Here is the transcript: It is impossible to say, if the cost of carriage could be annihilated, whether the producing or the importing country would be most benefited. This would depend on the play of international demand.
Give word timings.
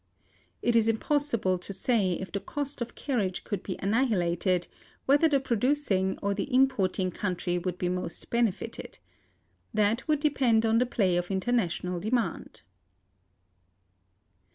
It 0.63 0.75
is 0.75 0.87
impossible 0.87 1.59
to 1.59 1.73
say, 1.73 2.13
if 2.13 2.31
the 2.31 2.39
cost 2.39 2.81
of 2.81 2.95
carriage 2.95 3.43
could 3.43 3.61
be 3.61 3.75
annihilated, 3.77 4.67
whether 5.05 5.29
the 5.29 5.39
producing 5.39 6.17
or 6.23 6.33
the 6.33 6.51
importing 6.51 7.11
country 7.11 7.59
would 7.59 7.77
be 7.77 7.87
most 7.87 8.31
benefited. 8.31 8.97
This 9.75 10.07
would 10.07 10.19
depend 10.19 10.65
on 10.65 10.79
the 10.79 10.87
play 10.87 11.17
of 11.17 11.29
international 11.29 11.99
demand. 11.99 12.63